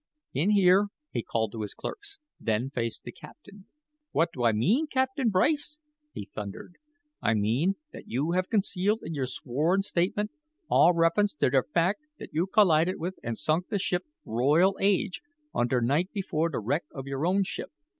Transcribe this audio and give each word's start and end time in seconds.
"In 0.33 0.49
here," 0.49 0.87
he 1.11 1.21
called 1.21 1.51
to 1.51 1.61
his 1.61 1.75
clerks, 1.75 2.17
then 2.39 2.71
faced 2.71 3.03
the 3.03 3.11
captain. 3.11 3.67
"What 4.09 4.29
do 4.33 4.43
I 4.43 4.51
mean, 4.51 4.87
Captain 4.87 5.29
Bryce?" 5.29 5.79
he 6.11 6.25
thundered. 6.25 6.77
"I 7.21 7.35
mean 7.35 7.75
that 7.93 8.07
you 8.07 8.31
have 8.31 8.49
concealed 8.49 9.01
in 9.03 9.13
your 9.13 9.27
sworn 9.27 9.83
statement 9.83 10.31
all 10.71 10.95
reference 10.95 11.35
to 11.35 11.51
der 11.51 11.61
fact 11.61 12.01
that 12.17 12.33
you 12.33 12.47
collided 12.47 12.97
with 12.97 13.19
and 13.21 13.37
sunk 13.37 13.67
the 13.67 13.77
ship 13.77 14.01
Royal 14.25 14.75
Age 14.81 15.21
on 15.53 15.67
der 15.67 15.81
night 15.81 16.09
before 16.11 16.49
the 16.49 16.57
wreck 16.57 16.85
of 16.91 17.05
your 17.05 17.27
own 17.27 17.43
ship." 17.43 17.69